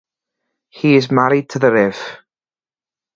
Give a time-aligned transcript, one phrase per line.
[0.69, 2.17] He is married to the Rev.